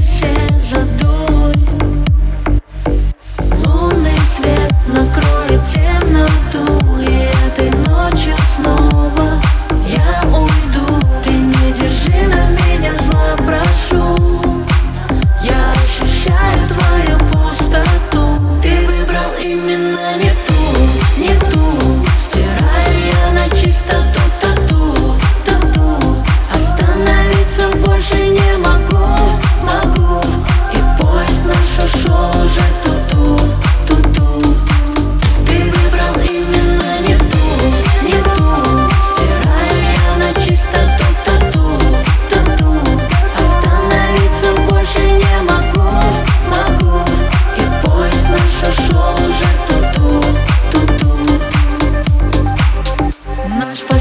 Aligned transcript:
все 0.00 0.26
задумали 0.58 1.31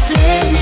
последний 0.00 0.59